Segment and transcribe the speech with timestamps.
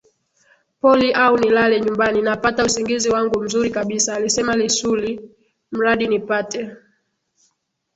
[0.81, 5.35] poli au nilale nyumbani napata usingizi wangu mzuri kabisa alisema LissuIli
[5.71, 6.75] mradi nipate